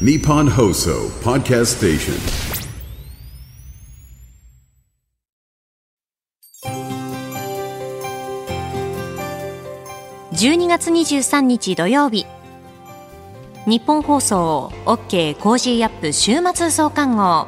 [0.00, 2.14] Nippon Hoso Podcast Station.
[10.32, 12.26] 12月23日土曜日。
[13.66, 17.46] 日本放送 OK コージーアップ週末増刊号。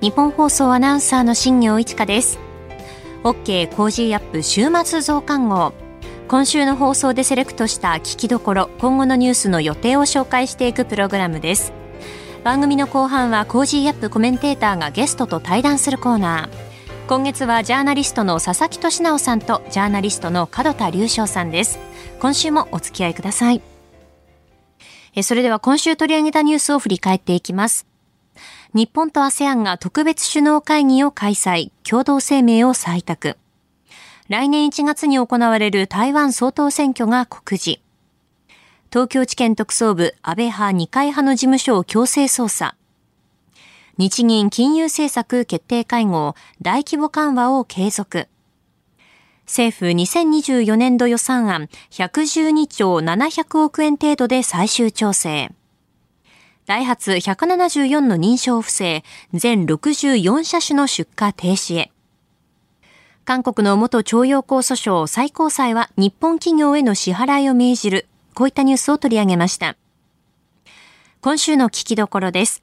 [0.00, 2.40] 日本放送アナウンサーの新業一華です。
[3.22, 5.85] OK Cozy up 週末増刊号。
[6.28, 11.72] 今週の放送でセレクトした聞きどころ今後のニュースの予定を紹介していくプログラムです。
[12.42, 16.48] 番組の後半は Cozy up コメンテーターがゲストと対談するコーナー。
[17.06, 21.78] 今月はジャーナリストの佐々木俊尚さんとジャーナリストの門田隆将さんです。
[22.18, 23.62] 今週もお付き合いください。
[25.14, 27.86] えそれでは今週取り上げたニュースを振り返っていきます。
[28.74, 31.70] 日本と ASEAN が特別首脳会議を開催。
[31.88, 33.38] 共同声明を採択。
[34.28, 37.80] 来年1月に行われる台湾総統選挙が告示
[38.90, 42.76] 東京地検特捜部安倍派二階派の事務所を強制捜査
[43.98, 48.28] 日銀金融政策決定会合大規模緩和を継続。
[49.46, 55.50] 政府2024年度予算案112兆700億円程度で最終調整。
[56.66, 61.92] ダイハツ174の認証不正、全64車種の出荷停止へ。
[63.26, 68.06] 韓国の元徴用工訴訟最高裁は日本企業への支払いを命じる。
[68.34, 69.76] こういったニュースを取り上げました。
[71.22, 72.62] 今週の聞きどころです。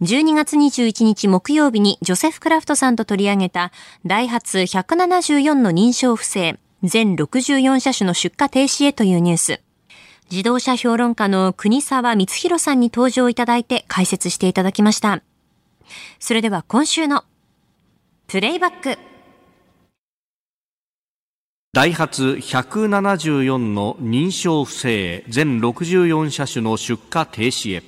[0.00, 3.70] 12月21日木曜日にジョセフ・クラフトさんと取り上げた
[4.06, 9.60] ダイハツ174の認証不正、全64車種の出荷停止へというニュース。
[10.30, 15.22] 自動車評論家の国沢光弘さんに登場いただいて解説していただきました。
[16.18, 17.24] それでは今週の
[18.26, 19.11] プレイバック。
[21.74, 27.82] ダイハツ174の認証不正全64車種の出荷停止へ。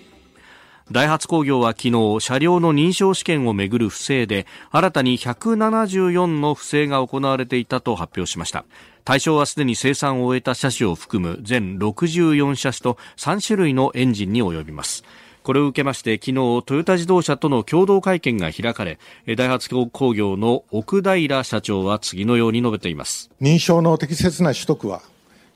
[0.91, 8.64] ダイハツ工業は昨日車両の認証試験をめぐる不正で新たに174の不正が行われていたと発表しました
[9.04, 15.04] 対象はすでに生産を終えた車種を含む全64車種と3種類のエンジンに及びます
[15.44, 16.34] これを受けまして昨日
[16.66, 18.99] トヨタ自動車との共同会見が開かれ
[19.37, 25.03] ダイハツ工業の奥平社長は次のように述べています認証の適切な取得は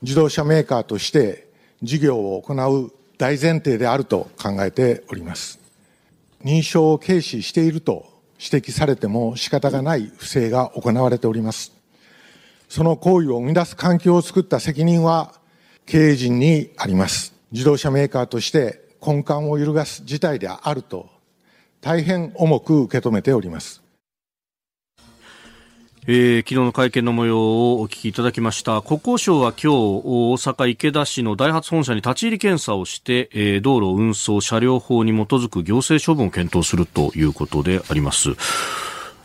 [0.01, 1.49] 自動車メーカーとして
[1.81, 5.59] 事業を行う大前提であると考えております。
[6.43, 8.05] 認証を軽視していると
[8.39, 11.73] 指摘されても仕方がない不正が行われております。
[12.69, 15.33] その行為を生み出す環境を作った責任は
[15.85, 17.33] 経営陣にあります。
[17.51, 21.09] 自動車メーカーとして根幹を揺るがす事態であると
[21.81, 23.81] 大変重く受け止めております。
[26.07, 28.81] えー、昨日の会見の模様をお聞きいただきました。
[28.81, 38.29] 国交省は今日大阪池田市のダイハツ本社に立ち入り検査をして、えー、道路運送車両法に基づく行政処分を検討するということであります。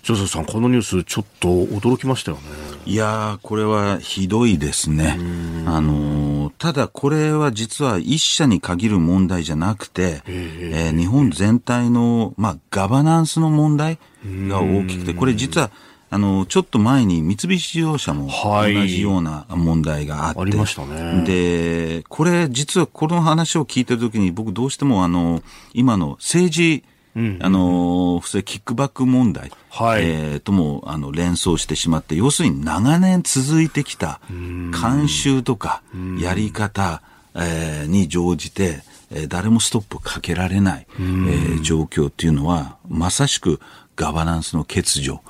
[0.05, 2.43] ジョセフさんこのニュースちょっと驚きましたよね。
[2.85, 5.17] いやこれはひどいですね。
[5.67, 15.71] あのただこれは実は一社に限る問題じゃなくて、えー、日本全体の、まあ、ガバナンスの問題が大きくてこれ実は
[16.15, 21.25] あの、ちょっと前に三菱自動車も同じような問題があって、はい、ありましたね。
[21.25, 26.94] で、これ実はこの話を聞いてるときに僕どうしてもあの、今の政治、うん、
[27.41, 35.83] あの、不正キックバック問題、はい、えー、ともあの連想してしまって、要するに長年続いてきた慣習とか
[36.19, 37.03] やり方、
[37.35, 43.61] えー、に乗じて、えー、誰もストップかけられない、えー、状況っていうのは、まさしく
[43.97, 45.21] ガバナンスの欠如。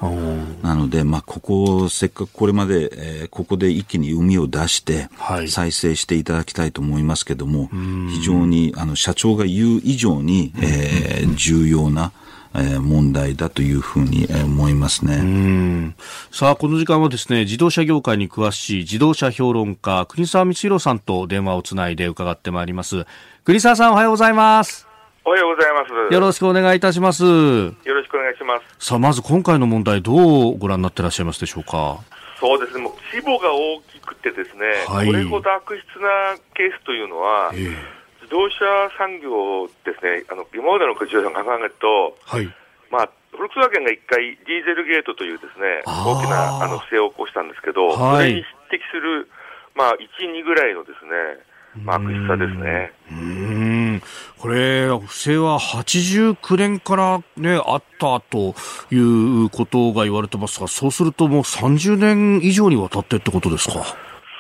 [0.63, 5.09] なので、まあ、ここ、せっかくこれまで、えー、ここで一気に海を出して、
[5.49, 12.13] 再生していただきたいと思いますけども、はい、非常に、あの、社長が言う以上に、えー、重要な、
[12.55, 15.95] えー、問題だというふうに思いますね。
[16.31, 23.05] さあ、この時間はですね、自動車業界に詳しい自動車評論家、国沢光弘さんと電話をつないで伺ってまいります。
[23.45, 24.94] 国沢さん、おはようございます。
[25.27, 26.13] おはようございます。
[26.13, 27.25] よろしくお願いいたします。
[27.25, 28.87] よろしくお願いします。
[28.87, 30.13] さあ、まず今回の問題、ど
[30.51, 31.97] うご覧になってらっしゃいますでしょうか？
[32.39, 37.73] そうですね、もう規模が大きくてですね、はい、これほど悪質なケースというのは、えー、
[38.21, 38.69] 自動車
[38.99, 42.45] 産業ですね、あの今までの自動車の考えると、はい、
[42.93, 49.31] まあ、フォルクスワーゲンが一回、ディーゼルゲートというですね大きなあの不正を起こしたんですけど、はい、それに匹敵する、
[49.73, 51.41] まあ、1、2ぐらいのですね、
[51.83, 52.93] まあ、悪質さですね。
[53.11, 54.03] うん。
[54.39, 58.55] これ、不正は89年から、ね、あったと
[58.91, 63.85] いうことが言われてますが、そうするともう30年以上にわたってってことですか？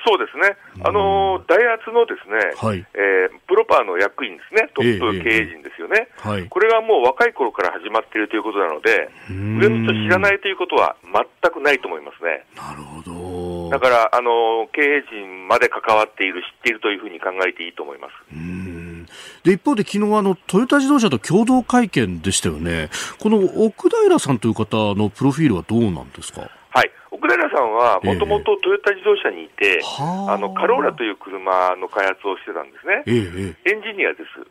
[0.07, 12.45] そうですね、あのダイハツのですね、はい、えー、プロパーの役員ですね、トップ経営陣ですよね、えーえー、これがもう若い頃から始まっているということなので、上の人知らないということは全くないと思いますね。
[12.55, 18.13] なるほどだから、あの経営陣まで関わっている、知っているというふうに考えていいと思います。
[18.33, 19.07] うん
[19.43, 22.89] で一方で昨日あのトヨタ自動車と共同会見でしたよね、
[23.19, 26.49] この奥平さんという方のプロフィールはどうなんですか？
[26.75, 26.91] はい。
[27.15, 34.43] 奥平さんはもともとトヨタ自動車にいて、えー、あのカローラという車の開発をしてたんですね、えー、エンジニアです。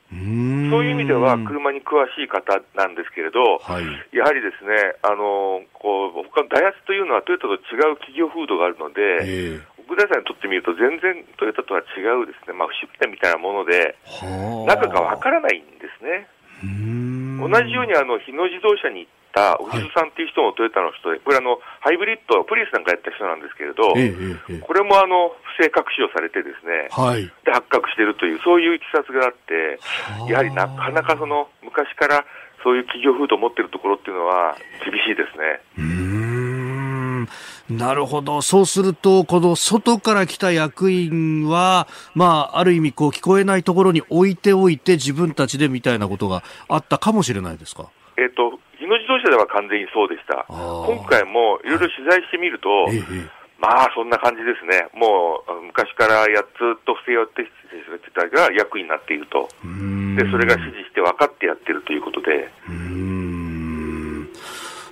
[0.72, 3.84] そういう意味では車に詳しい方なんですけれど、はい、
[4.16, 14.00] やはりですねあのこう他のダイハツというのはトヨタと違う企業風土があるので、えー奥田さんにとってみると、全然トヨタとは違うですね、まあ、不出店みたいなもので、
[14.66, 16.26] 中がわからないんですね。
[17.44, 23.92] 同じようにあの日野自動車に行ったおじさんっていう人もトヨタの人で、これあの、ハイブリッド、プリウスなんかやった人なんですけれど、
[24.62, 29.80] これもあの不正隠しをされてですね、はい、で発覚しているという、そういういきさつがあって、
[30.32, 32.26] やはりなかなかその昔から
[32.64, 35.60] そういう企業風土を持っているところっていうのは厳しいですね。
[37.70, 38.42] なるほど。
[38.42, 47.90] そうすると、この外から来た役員は、まあ、ある意味、こう、聞こえないところに置いておいて、自分たちでみたいなことがあったかもしれないですか？
[48.18, 48.53] えっ、と、
[49.24, 50.46] 日野自動車では完全にそうでした。
[50.50, 53.02] 今回もいろいろ取材してみると、ええ、
[53.60, 57.48] まあそんな感じですね、もう昔からやずっと不正をやって
[58.12, 62.52] たが役員になっていると、でそれが指示して分かってやってるということで。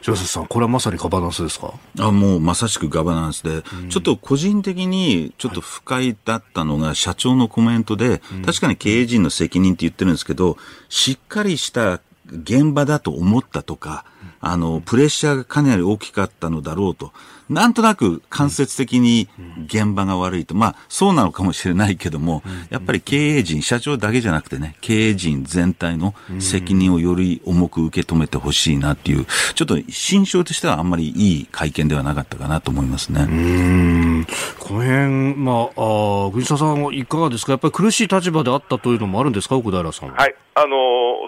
[0.01, 1.75] ジョセフさん、これはまさにガバナンスですか？
[1.99, 10.57] あもうまさしくガバナンスで、ちょっと個人的にちょっと不快だったのが、社長のコメントで、確かに経営陣の責任って言ってるんですけど、
[10.89, 14.03] しっかりした現場だと思ったとか、
[14.41, 17.13] あの、プレッシャーがかなり大きかったのだろうと。
[17.49, 19.27] なんとなく間接的に
[19.65, 20.55] 現場が悪いと。
[20.55, 33.27] まあ、そうなのかもしれないけども、やっぱり経営陣、社長だけじゃなくてね、経営陣全体の責任をより重く受け止めてほしいなっていう、ちょっと心象としてはあんまりいい会見ではなかったかなと思いますね。
[33.29, 34.27] うん。
[34.57, 37.51] この辺、まあ、あ藤沢さんいかがですか？
[37.51, 39.57] やっぱり苦しい立場であったというのもあるんですか？
[39.57, 40.33] 奥平さんはい。
[40.55, 40.67] あの、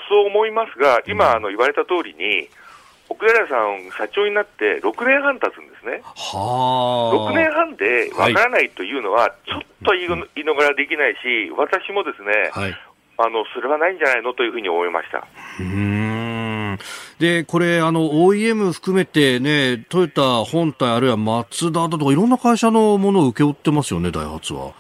[0.09, 2.47] そう思いますが、今、あの、言われた通りに、
[3.13, 6.01] 奥寺さん、社長になって6年半経つんですね。
[6.03, 10.07] は6年半でわからないというのは、ちょっと言い
[10.45, 12.77] 逃れできないし、私もですね、はい、
[13.17, 15.27] あの、それはないんじゃないのというふうに思いました。
[15.59, 16.79] うん
[17.19, 24.73] で、これ、あの、OEM 含めてね、トヨタ本体、あるいはマツダだとか、いろんな会社のものを請け負ってますよね、ダイハツは。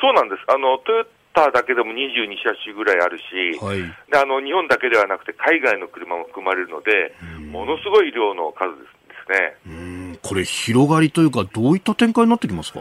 [0.00, 0.42] そうなんです。
[0.48, 3.78] あの、トヨタだけでも22車種ぐらいあるし、はい、
[4.10, 7.14] であの日本だけではなくて海外の車も含まれるので、
[7.50, 8.78] ものすごい量の数で
[9.24, 10.18] すね。
[10.22, 12.80] これ、広がりというか、どういった展開になってきますか？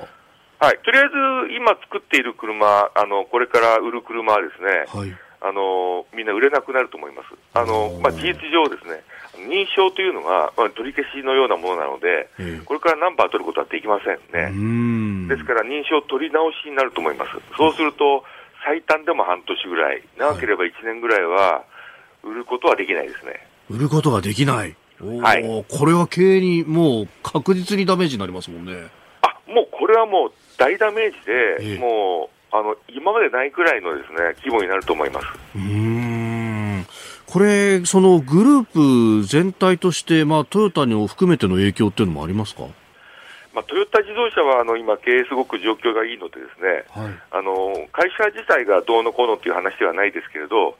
[0.59, 1.05] はい、とりあえ
[1.49, 7.33] ず今作っている車、あのこれから売る車はですね、はい、あのみんな売れなくなると思います。
[7.53, 9.01] あのまあ、事実上ですね、
[9.49, 12.29] 認証というのが、まあ、取り消しのようなものなので、
[12.65, 15.33] これからナンバー取ることはできませんね。
[15.33, 17.31] ですから認証取り直しになると思います。
[17.57, 18.23] そうすると、
[18.63, 21.63] 最短でも半年ぐらい、長ければ1年ぐらいは、
[22.23, 23.47] 売ることはできないですね。
[23.69, 24.75] 売ることができない。
[25.21, 28.73] はい、これは経営にもう確実にダメージになりますもんね。
[29.23, 35.27] あもうこれはもう大ダメージで、ええ、もうあの今までないくらいのですね規模になると思います。
[35.55, 36.85] うん
[37.25, 42.65] これ、そのグループ全体として、まあ、トヨタに含めての影響っていうのもありますか？
[43.53, 50.75] まあ、トヨタ自動車はあの今、経営すごく状況がいいので、ですね、はい、あの会社自体がどうのこうのっていう話ではないですけれど、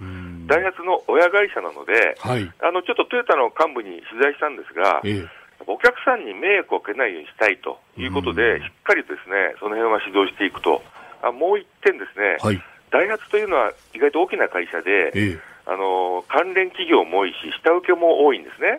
[0.47, 5.27] ダイハツの親会社なので、はい、あのちょっとトヨタの幹部に取材したんですが、ええ、
[5.67, 10.81] お客さんに迷惑をかけないようにしたいということで、しっかりですねその辺は指導していくと、
[11.21, 12.61] あもう一点ですね、はい、
[12.91, 18.77] ダイハツというのは意外と大きな会社で、えあの関連企業も多いし、下請けも多いんですね。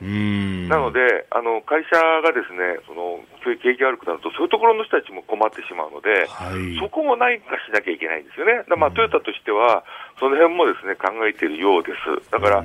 [0.68, 8.64] なので、あの会社がですねその景気悪くなると、そういうところの人たちも困ってしまうので、はい、そこも何かしなきゃいけないんですよね。
[8.68, 9.84] だまあ、トヨタとしては、
[10.18, 12.30] その辺もですね考えているようです。
[12.30, 12.64] だから、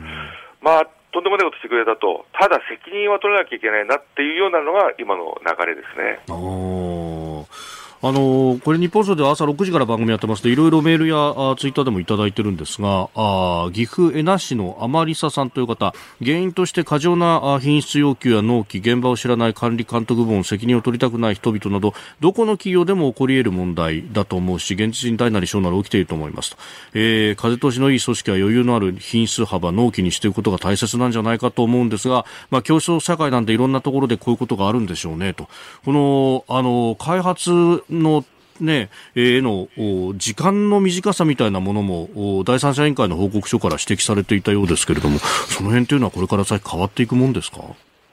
[0.61, 6.19] まあ、とんでもないことしてくれたと、ただ責任は取らなきゃいけないなっていうようなのが今の流れですね。
[8.01, 11.15] あのこれ日本放送では朝6時から番組やってますといろいろメールや
[11.51, 26.57] あツイッターでもいただいてるんですがあ岐阜恵那市の甘利沙さんという方原因として過剰な品質要求や納期現場を知らない管理監督部門責任を取りたくない人々などどこの企業でも起こり得る問題だと思うし現実に大なり小なり起きていると思いますと、
[26.95, 35.47] えー、風通しのいい組織は余裕のある品質幅納期にしていくことが大切なんじゃないかと思うんですが、まあ、競争社会なんでいろんなところでこういうことがあるんでしょうねと。
[35.85, 38.25] このあの開発の
[38.59, 39.67] ね、への
[40.15, 47.61] 時間の短さみたいなものも第三者委員会の報告書から指摘されていたようですけれども、その辺というのはこれから先変わっていくもんですか？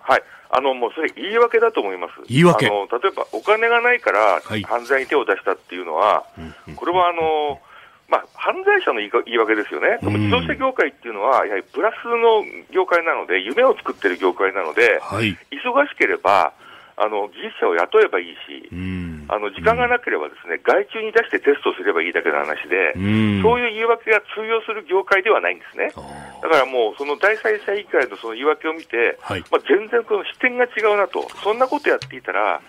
[0.00, 0.22] はい。
[0.50, 2.12] あの、もうそれ言い訳だと思います。
[2.28, 2.66] 言い訳。
[2.66, 6.24] あの、例えばお金がないから犯罪に手を出したっていうのは、は
[6.68, 7.58] い、これはあの、
[8.06, 16.52] まあ、犯罪者の言い訳ですよね、でも自動車業界っていうのは、やはりプラスの業界なので、夢を作ってる業界なので、はい、忙しければ、
[16.96, 18.68] あの技術者を雇えばいいし、
[19.28, 22.92] あの時間がなければですね、外注に出してテストすればいいだけの話で、
[23.42, 25.92] そういう言い訳が通用する業界ではないんですね。
[26.42, 32.60] だからもう、その第三者委員会のその言い訳を見て、はい、まあ、全然この視点が違うなと、そんなことやっていたら、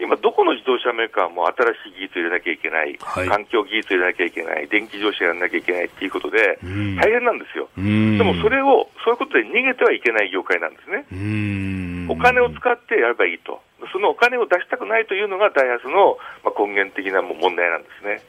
[0.00, 7.68] 今、どこの自動車メーカーも新しい技術を入れなきゃいけない、はい、環境技術を入れなきゃいけない、電気自動車やらなきゃいけないっていうことで、大変なんですよ。
[7.76, 7.82] で
[8.24, 11.04] もそれを、そういうことで逃げてはいけない業界なんですね。
[12.10, 13.60] お金を使ってやればいいと。
[13.92, 18.22] そのお金を出したくないというのがダイハツの、まあ、根源的な問題なんですね。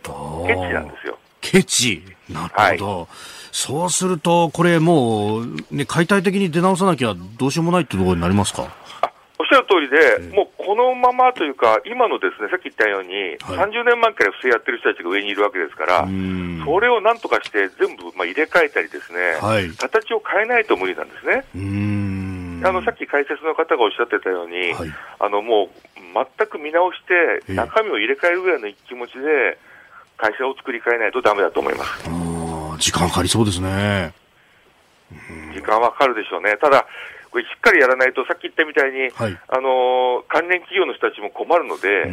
[0.48, 1.18] ケチなんですよ。
[1.42, 3.00] ケチなるほど。
[3.00, 3.08] はい
[3.54, 8.62] そうすると、これもう、ね、解体的に出直さなきゃどうしようもないってところになりますか？
[9.38, 13.12] おっしゃる通りで、もうこのままというか、今のですね、さっき言ったように、
[13.42, 16.08] はい、30年前から不正やってる人たちが上にいるわけですから、
[16.64, 21.44] それをなんとかして全部、まあ、入れ替えたりですね、はい、形を変えないと無理なんですね。
[22.64, 24.90] あのさっき解説の方がおっしゃってたように、はい、
[25.20, 25.70] あのもう
[26.38, 27.00] 全く見直し
[27.46, 29.58] て、中身を入れ替えるぐらいの気持ちで、
[30.18, 32.04] 会社を作り変えないとだめだと思います。
[32.80, 34.14] 時間かかりそうですね。
[35.54, 36.58] 時間はかかるでしょうね。
[36.58, 36.86] ただ、
[37.32, 42.04] これしっかりやらないと、さっき言ったみたいに、はい、あの関連企業の人たちも困るので、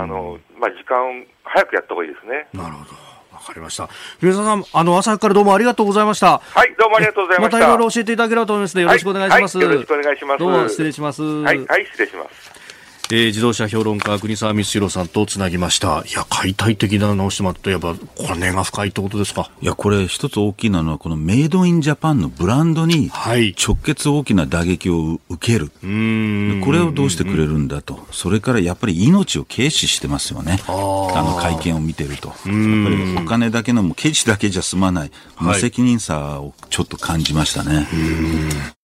[0.00, 2.48] あのまあ、時間、早くやった方がいいですね。
[2.52, 3.13] なるほど。
[3.34, 3.88] わかりました。
[4.20, 6.38] 皆さん、あの、朝からどうもありがとうございました。
[6.38, 7.58] はい、どうもありがとうございました。
[7.58, 9.58] またいろいろ教えていただければと思いますので、よろしくお願いします。
[9.58, 10.38] はいはい、よろしくお願いします。
[10.38, 11.22] どうも失礼します。
[11.22, 12.63] はい、はい、失礼します。
[13.10, 16.04] えー、自動車評論家国沢光弘さんとつなぎました。
[16.06, 19.50] いや解体的な直しまといえばこれ根が深いってことですか？
[19.60, 28.06] いやこれ一つ大きいのはこのメイドインジャパンのブランドに直結大きな打撃を受ける、はい、これをどうしてくれるんだと。
[28.10, 30.60] それからやっぱり命を軽視してますよね。
[30.66, 32.28] あの会見を見てると。
[32.28, 38.83] やっぱりお金だけのもケチだけじゃ済まない無責任さをちょっと感じましたね、はい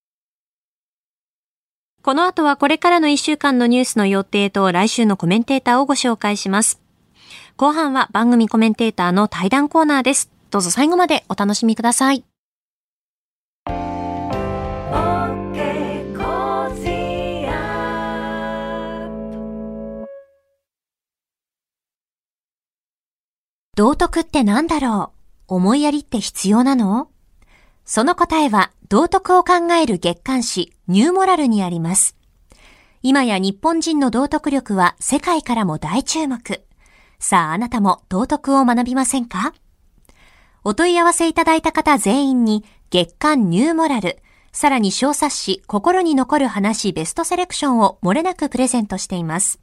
[2.03, 6.81] この後はこれからの1週間のニュースの予定と来週のコメンテーターをご紹介します。
[7.59, 10.31] 後半は番組コメンテーターの対談コーナーです。
[10.51, 12.25] どうぞ最後までお楽しみください。
[23.77, 25.13] 道徳って何だろ
[25.49, 25.55] う？
[25.55, 27.11] 思いやりって必要なの？
[27.93, 32.15] その答えは道徳を考える月刊誌ニューモラルにあります。
[33.03, 36.63] 今や日本人の道徳力は世界からも大注目。
[37.19, 39.55] さああなたも道徳を学びませんか？
[40.63, 44.21] お問い合わせいただいた方全員に月刊ニューモラル、
[44.53, 49.59] さらに小冊子心に残る話ベストセレクションを漏れなくプレゼントしています。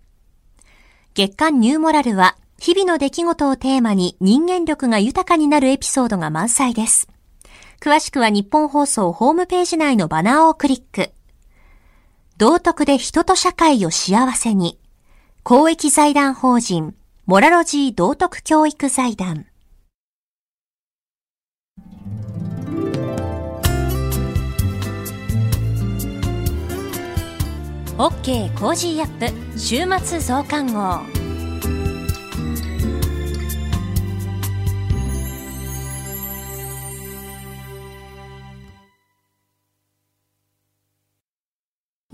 [1.13, 7.07] 月刊ニューモラルは日々の出来事をテーマに人間力が豊かになるエピソードが満載です。
[7.79, 11.11] 詳しくはニッポン放送ホームページ内のバナーをクリック。
[12.37, 14.79] 道徳で人と社会を幸せに。
[15.43, 19.45] 公益財団法人、モラロジー道徳教育財団。
[27.97, 31.16] OK Cozy up 週末増刊号。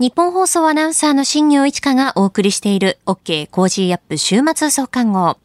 [0.00, 5.38] ニッポン放送アナウンサーの新行市佳がお送りしている OK Cozy up 週末増刊号。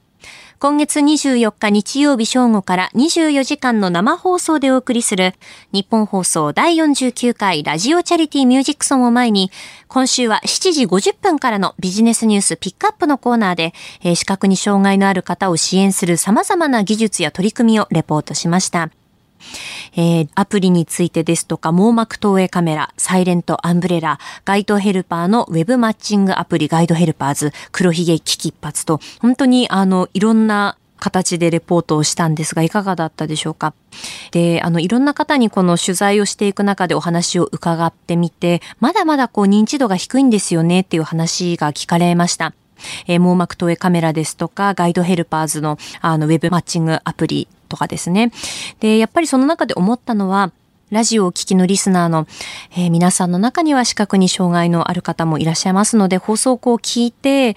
[0.58, 5.36] 今月24日日曜日正午から24時間の生放送でお送りする
[5.72, 9.52] ニッポン放送第49回ラジオチャリティミュージックソンを前に
[9.88, 18.90] 今週は7時50分からのビジネスニュースピックアップのコーナーで、えー、視覚に障害のある方を支援する様々な技術や取り組みをレポートしました。
[19.96, 33.74] えー、アプリについてですとか、網膜投影カメラ、サイレントアンブレラ、ガイドヘルパーのウェブマッチングアプリガイドヘルパーズ、黒ひげ危機一髪と、本当にあの、いろんな形でレポートをしたんですが、いかがだったでしょうか？
[34.32, 42.54] で、あの、いろんな方にこの取材をしていく中でお話を伺ってみて、まだまだこう認知度が低いんですよねっていう話が聞かれました。
[43.08, 48.32] えー、網膜投影カメラですとか、ガイドヘルパーズのあのウェブマッチングアプリとかですね。
[48.80, 50.52] で、やっぱりその中で思ったのは、
[50.90, 52.28] ラジオを聴きのリスナーの、
[52.72, 57.56] えー、皆さんの中には視覚に障害のある方もいらっしゃいますので、放送を聞いて、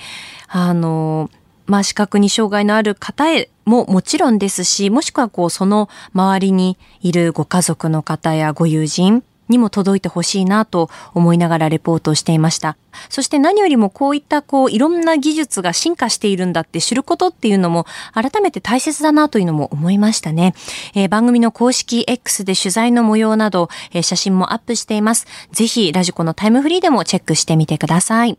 [0.49, 1.31] あの、
[1.67, 12.77] まあ、視覚に障害のある方へももちろんですし、もしくはこう、その周りにいるご家族の方やご友人にも届いてほしいなと思いながらレポートをしていました。
[13.09, 20.55] そして何よりもこういったこう、いろんな技術が進化しているんだって知ることっていうのも改めて大切だなというのも思いましたね。
[20.95, 25.27] えー、番組の公式 X で取材の模様など、えー、写真もアップしています。
[25.53, 28.39] ぜひラジコのタイムフリーでもチェックしてみてください。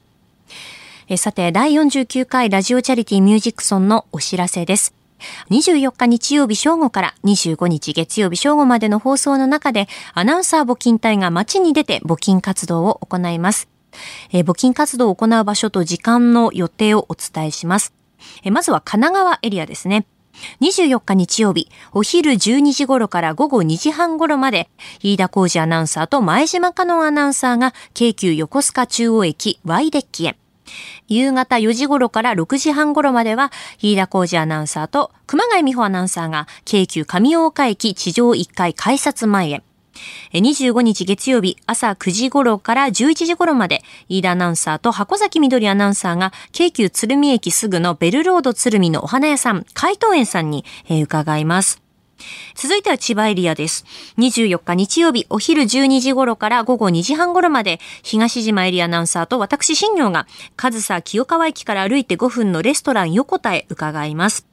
[1.10, 5.02] えさて、第49回ラジオチャリティミュージックソンのお知らせです。
[5.50, 13.68] 24日日曜日正午から25日月曜日正午までの放送の中で、アナウンサー募金隊が街に出て募金活動を行います。
[14.32, 17.94] え募金活動を行う場所と時間の予定をお伝えします。
[18.44, 20.06] えまずは神奈川エリアですね。
[20.62, 24.70] 24日日曜日、お昼12時頃から午後2時半頃まで、
[25.01, 30.38] 飯田浩二アナウンサーと前島香音アナウンサーが京急横須賀中央駅 Y デッキへ。
[31.08, 33.51] 夕方4時頃から6時半頃までは、
[33.82, 39.63] 飯田浩二アナウンサーと熊谷美穂アナウンサーが、京急上大岡駅地上1階改札前へ。
[40.34, 51.83] 25日月曜日朝9時頃から11時頃まで、飯田アナウンサーと箱崎みどりアナウンサーが、京急鶴見駅すぐのベルロード鶴見のお花屋さん、海東園さんに、伺います。
[52.56, 53.86] 続いては千葉エリアです。
[54.18, 64.48] 24日日曜日お昼12時頃から午後2時半頃まで、東島エリアアナウンサーと私新業が、上総清川駅から歩いて5分のレストラン横田へ伺います。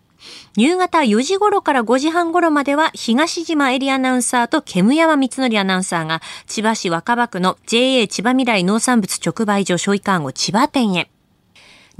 [0.56, 11.10] 夕方4時頃から5時半頃までは東島エリアアナウンサーと煙山光則アナウンサーが千葉市若葉区の JA 千葉未来農産物直売所小医館を千葉店へ。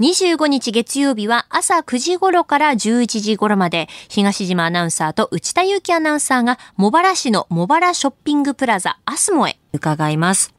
[0.01, 10.55] 25日月曜日は朝9時頃から11時頃まで、東島アナウンサーと内田祐樹アナウンサーが、茂原市の茂原ショッピングプラザアスモへ伺います。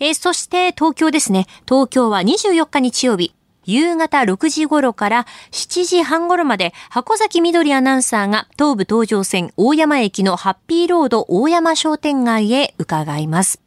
[0.00, 1.46] えー、そして東京ですね。
[1.68, 13.60] 東京は24日日曜日、夕方6時頃から7時半頃まで、箱崎みどりアナウンサーが東武東上線大山駅のハッピーロード大山商店街へ伺います。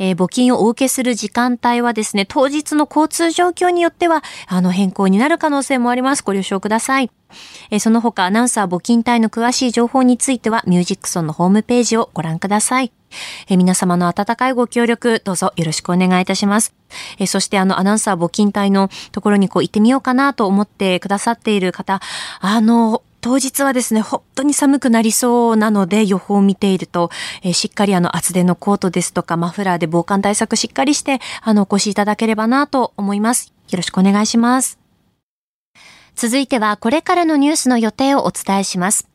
[0.00, 6.24] えー、募金をお受けする時間帯はですね、当日の交通状況によっては、あの、変更になる可能性もあります。
[6.24, 7.10] ご了承ください。
[7.70, 12.92] えー、その他、アナウンサー募金隊の詳しい情報については、ミュージックソンのホームページをご覧ください。
[13.48, 16.74] えー、皆様の温かいご協力、どうぞよろしくお願いいたします。
[17.18, 22.00] えー、そしてあの、アナウンサー募金隊のところにこう行ってみようかなと思ってくださっている方、
[22.40, 27.10] あの、当日はですね、本当に寒くなりそうなので予報を見ていると、
[27.42, 33.52] えー、しっかりあの厚手のコートですとかマフラーで防寒対策しっかりして、あの、お越しいただければなと思います。
[33.70, 34.78] よろしくお願いします。
[36.16, 39.08] 続いてはこれからのニュースの予定をお伝えします。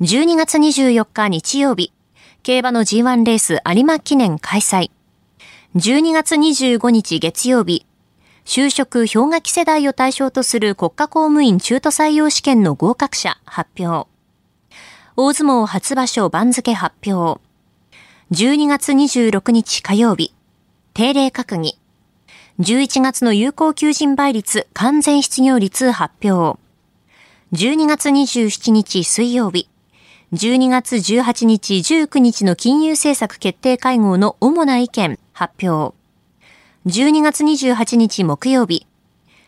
[0.00, 1.92] 12月24日日曜日、
[2.42, 4.90] 競馬の G1 レース有馬記念開催。
[5.76, 7.86] 12月25日月曜日、
[8.52, 14.08] 就職氷河期世代を対象とする国家公務員中途採用試験の合格者発表。
[15.16, 17.40] 大相撲初場所番付発表。
[18.32, 20.34] 12月26日火曜日、
[20.94, 21.78] 定例閣議。
[22.58, 26.58] 11月の有効求人倍率完全失業率発表。
[27.52, 29.68] 12月27日水曜日、
[30.32, 35.99] 12月18日19日の金融政策決定会合の主な意見発表。
[36.86, 38.86] 12月28日木曜日、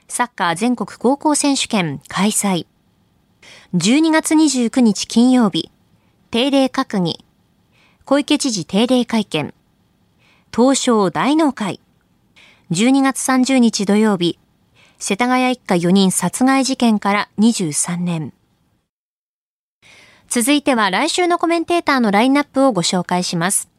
[0.06, 2.66] サッカー全国高校選手権開催。
[3.74, 5.70] 12月29日金曜日、
[6.30, 7.24] 定例閣議。
[8.04, 9.54] 小池知事定例会見。
[10.54, 11.80] 東証大納会。
[12.70, 14.38] 12月30日土曜日、
[14.98, 18.34] 世田谷一家4人殺害事件から23年。
[20.28, 23.70] 続いては来週のコメンテーターのラインナップをご紹介します。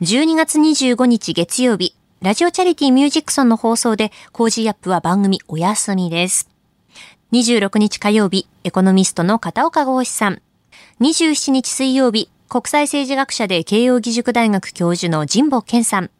[0.00, 6.48] 12月25日月曜日、ラジオチャリティミュージックソンの放送で、 Cozy up は番組お休みです。
[7.32, 10.40] 26日火曜日、エコノミストの片岡豪志さん。
[11.00, 16.12] 27日水曜日、国際政治学者で慶応義塾大学教授の神保健さん。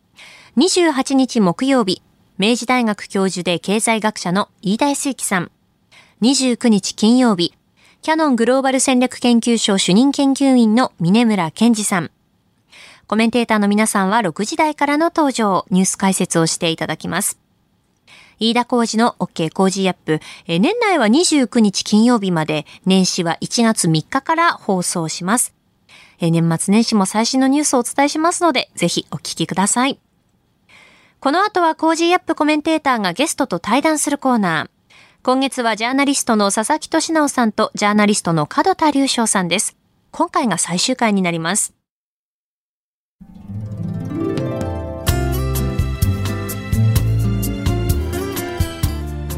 [0.57, 2.03] 28日木曜日、
[2.37, 5.53] 明治大学教授で経済学者の飯田康之さん。
[6.21, 7.55] 29日金曜日、
[8.01, 12.11] キャノングローバル戦略研究所主任研究員の峰村健二さん。
[13.13, 17.39] コメンテーターの皆さんは6時台からの登場、ニュース解説をしていただきます。
[18.39, 20.21] 飯田浩司の OK Cozy up。
[20.47, 25.53] え年内は29日金曜日まで、年始は1月3日から放送します。
[26.21, 30.01] え年末年始も最新のニュースをお伝えしますので、ぜひお聞きください。
[31.21, 34.71] この後は Cozy up コメンテーターがゲストと対談するコーナー。
[35.23, 39.77] 今月はジャーナリストの佐々木俊尚さんとジャーナリストの門田隆将さんです。
[40.13, 41.75] 今回が最終回になります。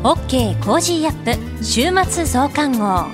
[0.05, 3.07] OK Cozy up 週末増刊号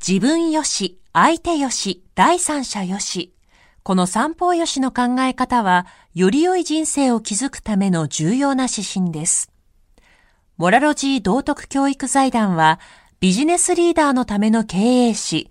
[0.00, 3.34] 自分よし、相手よし、第三者よし。
[3.82, 9.50] この三方よしの考え方は、より良い人生を築くための重要な指針です。
[10.56, 12.80] モラロジー道徳教育財団は、
[13.20, 15.50] ビジネスリーダーのための経営誌、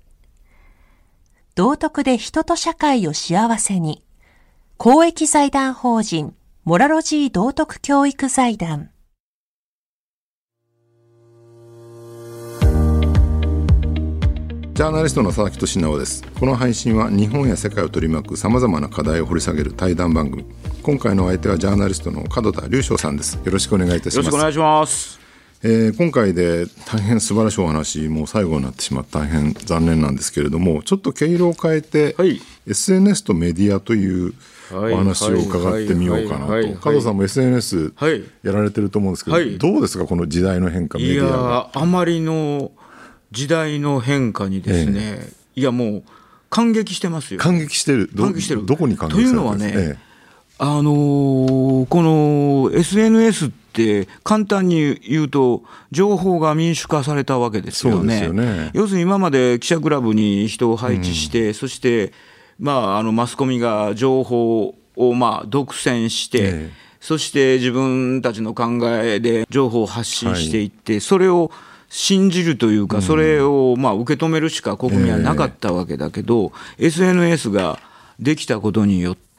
[1.53, 4.03] 道徳で人と社会を幸せに。
[4.77, 6.33] 公益財団法人、
[6.63, 8.89] モラロジー道徳教育財団。
[14.73, 16.23] ジャーナリストの佐々木俊直です。
[16.39, 20.45] この配信は日本や世界を取り巻く様々な課題を掘り下げる対談番組。
[20.81, 23.37] 今回の相手はジャーナリストの門田隆翔さんです。
[23.43, 24.15] よろしくお願いいたします。
[24.15, 25.20] よろしくお願いします。
[25.63, 34.33] えー、今回で大変素晴らしいお話もう最後になってしまって大変残念なんですけれどもちょっと毛色を変えて、はい、SNS とメディアという
[34.73, 36.79] お話を伺ってみようかなと。
[36.79, 37.93] 加藤さんも SNS
[38.41, 42.71] やられてると思うんですけど、はい、どうですかこの時代の変化メディアがあまりの
[43.31, 46.03] 時代の変化にですね、ええ、いやもう
[46.49, 47.39] 感激してますよ。
[47.39, 48.07] 感激してる。
[48.07, 48.65] 感激してる。
[48.65, 49.97] どこに感激してるというのはね、え、
[50.57, 58.25] あのー、この SNS ってって簡単に言うと情報が民主化されたわけですよね。
[58.25, 58.69] よね。
[58.73, 62.11] 要するに今まで記者クラブに人を配置して、うん、そして、
[62.59, 71.49] まあ、あのマスコミが情報をまあ独占して、ええ、そして自分たちの考えで情報を発信していって、はい、それを
[71.87, 77.79] 信じるというか、それをまあ受け止めるしか国民はなかったわけだけど、え SNS が
[78.19, 79.30] できたことによって、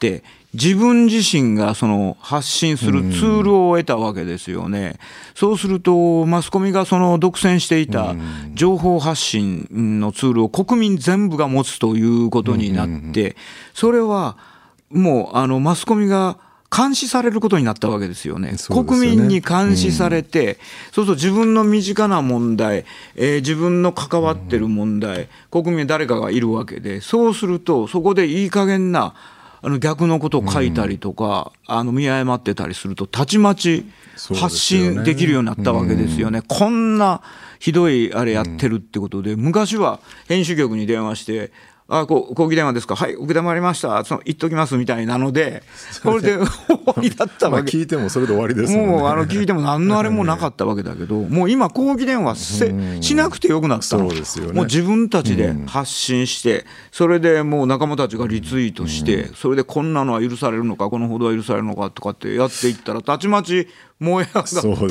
[0.53, 4.99] 自分自身がその発信するツールを得たわけですよね。
[5.33, 8.15] そうすると、マスコミがその独占していた
[8.53, 9.67] 情報発信
[9.99, 13.35] のツールを国民全部が持つということになって、
[13.73, 14.37] それは
[14.91, 16.37] もうあのマスコミが
[16.75, 18.57] 監視されることになったわけですよね。
[18.73, 18.83] よね。
[18.87, 20.55] 国民に監視されて、うん、
[20.91, 22.85] そうすると自分の身近な問題、
[23.15, 29.13] えー、自分の関わってる問題、国民誰かがいるわけで、そうすると、そこでいい加減な
[29.65, 33.85] あの逆のことを書いたりとか、うん、あの見誤ってたりすると、たちまち
[34.35, 36.39] 発信できるようになったわけですよね。
[36.39, 37.21] よねこんな
[37.59, 41.53] ひどいあれやってるってことで、昔は編集局に電話して、
[41.99, 45.63] あこう、講義電話ですか、はい、受けまりました、その言っときますみたいなので、
[46.03, 46.45] これで 終
[46.85, 47.77] わりだったわけ。
[47.77, 63.67] 聞いてもそれで終わりですもん、ね、もうあの聞いても何のあれもなかったわけだけど、もう今、講義電話せしなくてよくなったの、そうですよね、もう自分たちで発信して、それでもう仲間たちがリツイートして、それでこんなのは許されるのか、この報道は許されるのかとかってやっていったら、たちまち
[64.03, 64.89] 燃え上がっ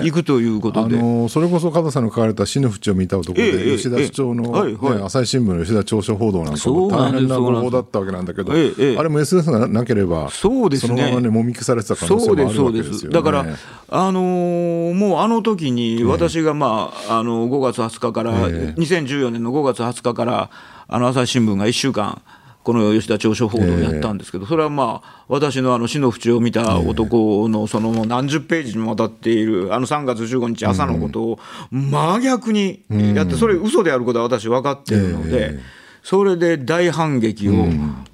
[0.00, 13.46] ていくということで、ね、あのそれこそ加藤さんの書かれた死の淵を見た男で、ええ、吉田市長の、はいはい、朝日新聞の吉田調書報道なんかも大変な情報だったわけなんだけど、あれも SNS がなければ、そうですね、そのままね、もみ消されてた可能性もあるわけですよ、ね、だから、
[13.88, 20.50] あのー、もうあの時に私が、まあ、あの5月20日から、ええ、2014年の5月20日から、
[20.88, 22.22] あの朝日新聞が1週間、
[22.64, 31.38] この吉田調書報道をやったんですけど、それはまあ、私のあの死の淵を見た男のその何十ページにもわたっている、あの3月15日朝のことを
[31.70, 32.82] 真逆に
[33.14, 35.58] やって、それ、嘘であることは私、分かってるので。
[36.04, 37.48] それで大反撃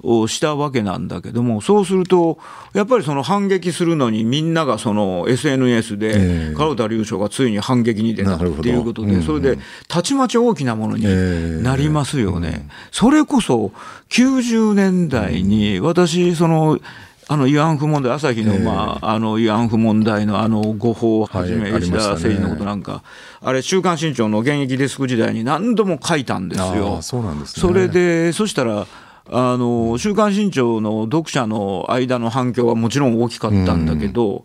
[0.01, 2.39] を,、したわけなんだけども、そうすると、
[2.73, 12.69] やっぱりその反撃するのに、みんながその SNS で、門田隆翔がついに反撃に出たっていうことで、それでたちまち大きなものになりますよね。
[12.91, 13.73] それこそ
[14.09, 16.79] 90年代に私その
[17.31, 23.03] あの慰安婦問題、朝日の,、まあ、あの慰安婦問題のあの誤報をはじめ、吉田誠二のことなんか、
[23.39, 27.01] あれ、週刊新潮の現役デスク時代に何度も書いたんですよ。
[27.01, 28.85] そうなんです、ね、それで、そしたら、
[29.29, 34.43] あの週刊新潮の読者の間の反響はもちろん大きかったんだけど、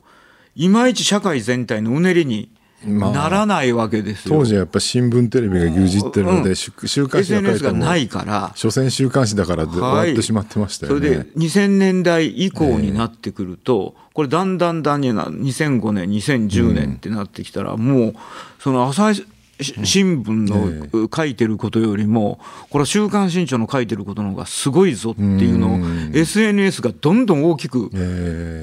[0.55, 2.51] いまいち社会全体のうねりに
[2.85, 8.53] ならないわけですよ、当時はやっぱ新聞テレビが牛耳ってるので、うん、週刊誌が SNS がないから。
[8.55, 18.15] 所詮週刊誌だからで終わってしまってましたよね、それで2000年代以降になってくると、えー、これだんだんだんにな2005年2010年ってなってきたら、うん、もう
[18.59, 19.25] その朝日
[19.61, 22.39] 新聞の書いてることよりも、
[22.71, 25.79] これは週刊新潮の書いてることの方がすごいぞっていうのを、
[26.13, 27.91] SNS がどんどん大きく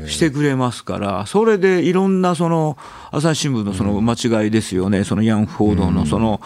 [0.07, 2.77] してくれますから、それでいろんなその
[3.11, 6.41] 朝日新聞のその間違いですよね、そのヤンフ報道のその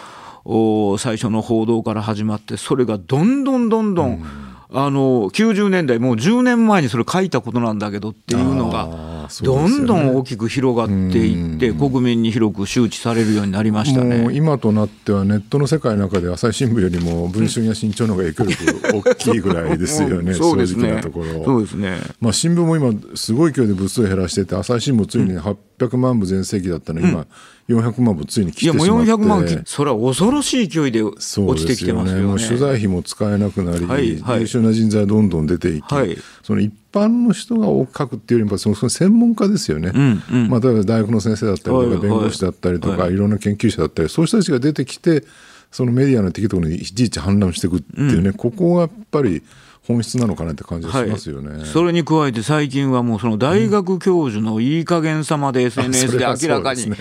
[0.98, 4.24] 最初の報道から始まって、それがどんどんどんどん、
[4.72, 9.17] あの90年代、もう10年前にそれ書いたことなんだけどっていうのが。
[9.42, 14.28] どんどん大きく広がっていって、国民に広く周知されるようになりましたね。
[14.34, 20.82] 今となっては、ネットの世界の中で朝日新聞よりも文春や新潮の方が影響力大きいぐらいですよね、 そうですね。
[20.82, 21.44] 正直なところ。
[21.44, 22.00] そうですね。
[22.20, 27.26] まあ、新聞も今、すごい勢いで部数を減らしてて、朝日新聞、ついに800万部全盛期だったの、今、
[27.68, 28.84] 400万部ついに来てしまって。
[28.84, 45.24] いやもう400万それは恐ろしい勢いで落ちてきてますよね、ね、取材費も使えなくなり、優秀な人材どんどん出ていき、はい、その一般の人が書くっていうよりもその専門家ですよね、うんうん、まあ、例えば大学の先生だったりとか、弁護士だったりとか、はい、いろんな研究者だったりそういう人たちが出てきて
[45.70, 49.42] そのメディアの適当にいちいち反乱していくっていうね、うん、ここがやっぱり
[49.86, 56.98] 本質なのかなって感じがしますよね、はい、それに加えて最近はもうその大学教授のいい加減さまで SNS で明らかになっ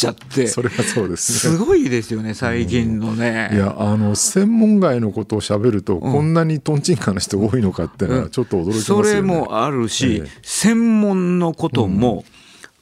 [0.00, 12.24] ちゃって、それはそうです、ね、すごいですよね最近のね、いやあの専門外のことをしゃべると、こんなにとんちんかな人多いのかってのはちょっと驚きますよね、それもあるし、えー、専門のことも、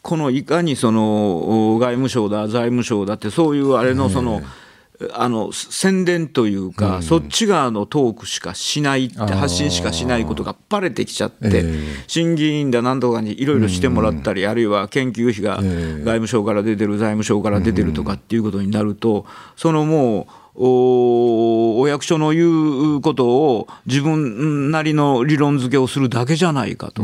[0.03, 4.68] このいかにその外務省だ財務省だってそういうあれのその、えー
[5.13, 19.25] あの宣伝というか、うん、そっち側のトークしかしないって発信しかしないことがばれてきちゃって、えー、審議員だなんとかにいろいろしてもらったり、うん、あるいは研究費が外務省から出てる財務省から出てるとかっていうことになると、
[19.57, 27.03] そのもうお役所の言うことを自分なりの理論付けをするだけじゃないかと、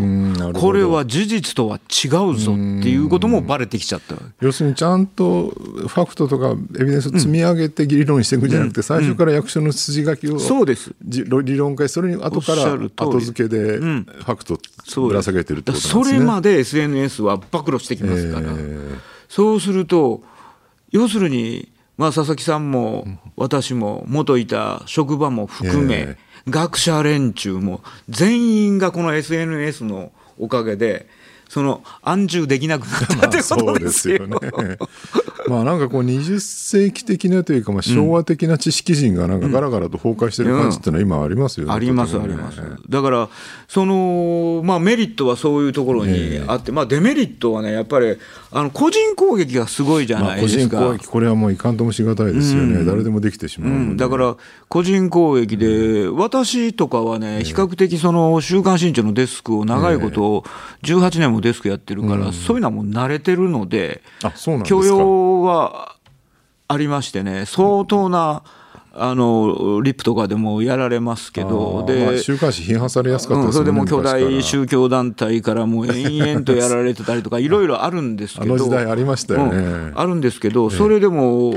[0.58, 4.16] これは事実とは違うぞっていうこともばれてきちゃった。
[4.40, 10.92] 要するにちゃんとファクトとかエビデンスを積み上げて議論していくんじゃなくて、最初から役所の筋書きを、そうです。
[11.04, 14.58] 理論化それに後から後付けでファクト
[15.00, 16.04] ぶら下げてるってことですね。
[16.04, 20.22] それまで SNS は暴露してきますから、えー、そうすると
[20.90, 26.16] 要するにまあ、佐々木さんも私も元いた職場も含め、
[26.48, 31.06] 学者連中も全員がこの SNS のおかげで
[31.48, 34.26] その安住できなくなったってことですよ。
[34.26, 34.78] まあ、そうですよね
[35.48, 41.72] まあなんかこう20世紀的なというかまあ昭和的な知識人がなんかガラガラと崩壊してる感じっていうのは今ありますよね。
[41.72, 42.60] ありますあります。
[42.88, 43.28] だから
[43.68, 48.16] そのまあメリットはそういうところにあって、まあデメリットはねやっぱり
[48.50, 50.78] あの個人攻撃がすごいじゃないですか。
[50.78, 52.84] 個人攻撃これはもういかんともしがたいですよね。
[52.84, 54.36] 誰でもできてしまう、だから
[54.68, 60.44] 個人攻撃で私とかはね比較的その週刊新潮のデスクを長いこと
[60.82, 64.02] 18年もデスクやってるから、そういうのはもう慣れてるので、
[64.64, 65.96] 許容は
[66.68, 68.42] ありましてね、相当な。
[68.96, 81.54] あのリップとかでもやられますけど、で、まあ、週刊誌批判されやすかった、ねうん、それでも巨大宗教団体からもう延々とやられてたりとか、 いろいろあるんですけど、あの時代ありましたよね、うん、あるんですけど、それでも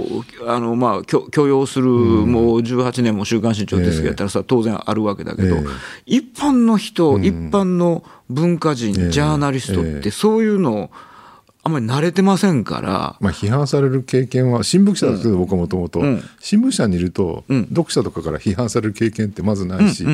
[0.48, 5.58] あの、まあ、許許容する、もう18年も週刊新潮ですけどやったらさ、当然あるわけだけど、
[6.06, 10.90] 一般の人、一般の文化人、ジャーナリストって、そういうのを、
[11.68, 16.02] あんまり慣れてませんから、まあ、批判される経験は新聞記者ですけど、僕はもともと。
[16.40, 20.06] 新聞社にいると、読者とかから批判される経験ってまずないし、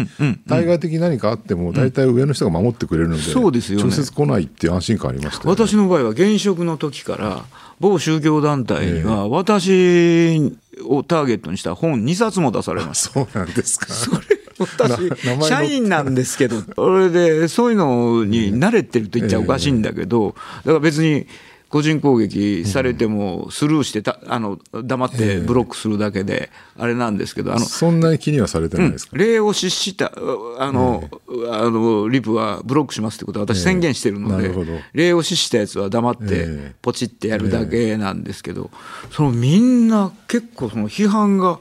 [0.49, 7.45] 対外的に何かあっても大体上の人が守ってくれるので、そうですよ、ね、直接来ないっていう安心感ありました、ね、私の場合は現職の時から
[7.79, 13.13] 某宗教団体には私をターゲットにした本2冊も出されました。
[13.13, 13.93] そうなんですか。
[13.93, 21.27] それ私社員なんですけどそれでそういうのに慣れてると言っちゃおかしいんだけどだから別に
[21.73, 30.13] 個人攻撃されてもスルーしてたあの黙ってブロックするだけであれなんですけどあのそんなに気にはされてないですか、うん、礼を失した
[30.59, 31.09] あの、
[31.49, 34.53] あのリプはブロックしますってことは私宣言してるので、
[34.93, 38.69] 礼を失したやつは黙ってポチってやるだけなんですけど、
[39.09, 41.59] そのみんな結構その批判が。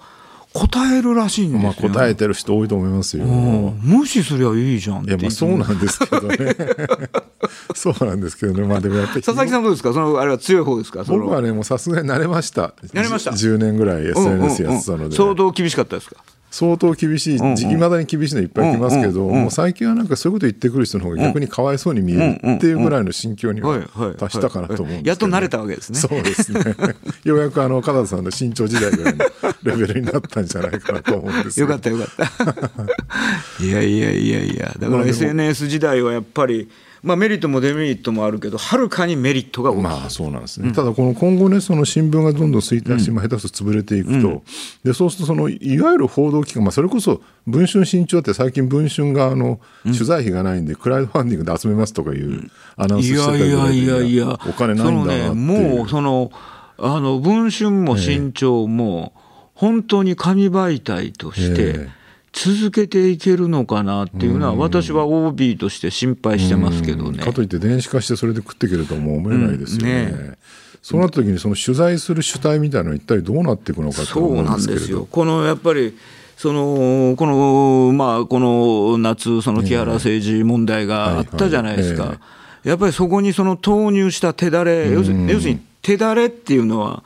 [0.55, 6.37] 答えるらしいんですよ、まあ、答えてる人多いと思いますよ、無視すりゃいいじゃんいやまあそうなんですけどね。
[7.75, 8.63] そうなんですけどね。
[8.67, 9.93] まあでもやっぱり佐々木さんどうですか？
[9.93, 11.03] そのあれは強い方ですか？
[11.05, 12.75] 僕はねもうさすがに慣れました。
[12.95, 13.33] 慣れました。
[13.33, 16.17] 10年ぐらい SNS やってたので、うんうんうん、相当厳しかったですか？
[16.53, 23.81] 相当厳しい、いま、だに厳しいのいっぱい来ますけど、もう最近はなんかそういうこと言ってくる人の方が逆にかわいそうに見えるっていうぐらいの心境には
[24.19, 25.99] 達したかなと思うんですやっと慣れたわけですね。
[25.99, 26.61] そうですね。
[27.25, 29.25] ようやくあの、加田さんの身長時代ぐらいの
[29.63, 31.67] レベルになったんじゃないかなと思うんですよ。
[31.67, 33.65] かったよかった。
[33.65, 36.69] いやいやいやいや、だから SNS 時代はやっぱり、
[37.03, 44.43] まあ、メリットもデメリットもあるけど、はるかにメリットが大きい、まあ、そうなんですね、うん、ただ、この今後ね、その新聞がどんどん衰退して、うん、下手すると潰れていくと、うん、
[44.85, 56.31] でそうするとその、いわゆる報道機関、まあ、それこそ文春新潮って最近、文春があの取材費がないんで、クラウドファンディングで集めますとかいうアナウンスしてたぐらいいやいやいや、お金ないんだなってもうその
[56.79, 59.13] あの文春も新潮も、
[59.55, 62.02] 本当に紙媒体として、えー
[62.33, 67.23] 続けていけるのかなっていうのは、私は OB として心配してますけどね。
[67.23, 70.13] かといって電子化してそれで食っていけるとも思えないですよね。
[70.13, 70.29] うん。
[70.31, 70.39] ね。
[70.83, 75.07] そうなった時にその取材する主体みたいなのは一体どうなっていくのかそうなんですよ。
[75.11, 75.97] このやっぱり
[76.37, 82.19] そのこのまあこの夏その木原政治問題があったじゃないですか。
[82.65, 87.05] やっぱりそこにその投入した手だれ、要するに手だれっていうのは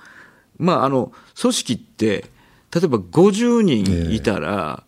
[0.59, 2.25] まああの組織って
[2.75, 4.85] 例えば50人いたら、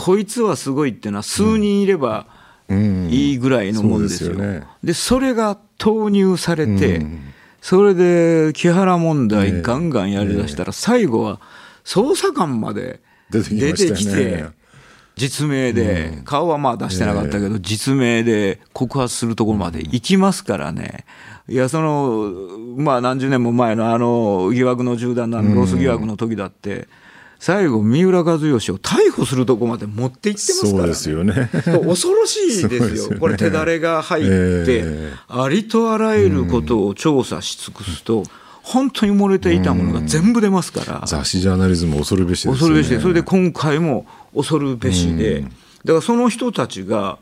[0.00, 2.26] こいつはすごいっていうのは数人いれば
[2.70, 4.34] いいぐらいのもんですよ。
[4.82, 7.06] でそれが投入されて、
[7.60, 11.38] それで木原問題ガンガンやりだしたら、最後は
[11.84, 13.42] 捜査官まで出
[13.74, 14.46] てきて、
[15.16, 21.04] 実名で、顔はまあ出してなかったけど、実名で告発するところまで行きますからね。
[21.46, 22.32] いや、その、
[22.78, 26.88] まあ何十年も前のあの疑惑の銃弾のロス疑惑の時だって、
[27.40, 31.48] 最後、三浦知良を逮捕するとこまで持っていってますから、ね、そうですよね。
[31.88, 33.18] 恐ろしいですよ。
[33.18, 34.84] これ、手だれが入って、
[35.26, 38.24] ありとあらゆることを調査し尽くすと、
[38.62, 41.02] 本当に漏れていたものが全部出ますから。
[41.06, 44.04] 雑誌ジャーナリズム恐るべしです、ね、恐るべしで、それで今回も
[44.36, 45.52] 恐るべしで、だか
[45.94, 47.18] らその人たちが、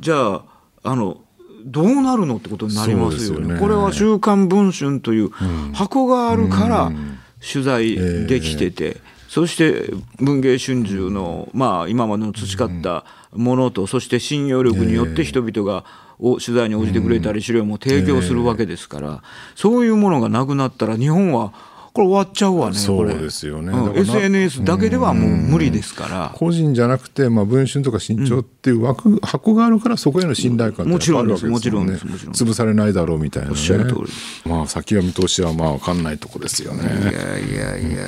[0.00, 0.42] じゃあ、
[0.82, 1.18] あの、
[1.64, 3.48] どうなるのってことになりますよね。
[3.48, 3.60] よね。
[3.60, 5.30] これは週刊文春という
[5.74, 6.92] 箱があるから
[7.40, 7.94] 取材
[8.26, 15.84] できてて、そして文藝春秋の、まあ、今までの培ったものと、そして信用力によって人々が
[16.18, 19.22] 取材に応じてくれたり資料も提供するわけですから、
[19.54, 21.52] そういうものがなくなったら、日本は
[21.92, 26.32] これ終わっちゃうわね、そうですよね、うん、SNS だけではもう無理ですから。
[26.34, 31.52] 個人じゃなくて、まあ、文春とか新潮っていう枠、うん、箱があるから、そこへの信頼感ってあるわけですよね。
[31.54, 34.50] もちろんです、もちろん潰されないだろうみたいな、ね、おっしゃる通り。
[34.50, 36.82] まあ、先が見通しはまあ分かんないとこですよね。
[36.82, 38.06] いやいやいやいや。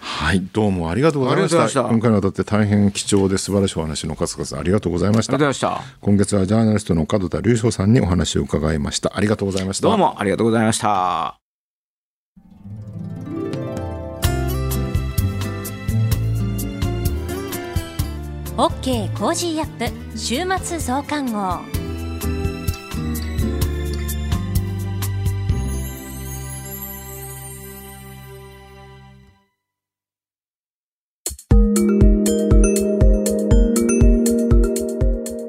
[0.00, 1.68] はい、どうもありがとうございました。
[1.68, 5.82] した今回にわたって大変貴重で素晴らしいお話の数々ありがとうございました。
[6.00, 9.12] 今月はジャーナリストの門田隆将さんにお話を伺いました。
[9.16, 9.88] ありがとうございました。
[9.88, 11.45] どうもありがとうございました。
[18.56, 21.75] OK Cozy up 週末増刊号。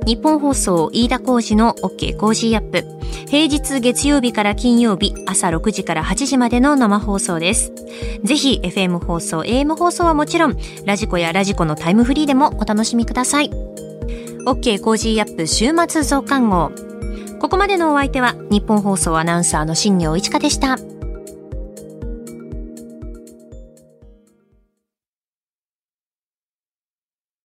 [0.08, 2.86] ニッポン放送飯田浩司の OK Cozy up
[3.30, 7.74] 平日月曜日から金曜日朝6時から8時までの生放送です。
[8.24, 13.50] ぜひ FM 放送、AM 放送はもちろん、 radiko や radiko のタイムフリーでもお楽しみください。
[14.46, 16.72] OK Cozy up 週末増刊号。
[17.40, 20.78] ここまでのお相手はニッポン放送アナウンサーの新行市佳でした。